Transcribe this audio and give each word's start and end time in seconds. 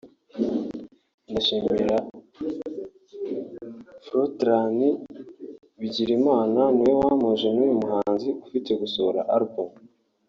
ndashimira 1.29 1.95
Fortran 4.05 4.77
Bigirimana 5.79 6.61
ni 6.75 6.83
we 6.87 6.93
wampuje 7.01 7.47
n’uyu 7.51 7.75
muhanzi 7.81 8.27
ufite 8.45 8.71
gusohora 8.81 9.19
album 9.35 9.69